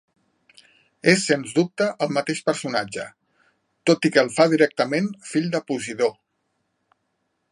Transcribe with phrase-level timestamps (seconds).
[1.11, 3.05] És, sens dubte, el mateix personatge,
[3.91, 6.09] tot i que el fa directament fill de Posidó.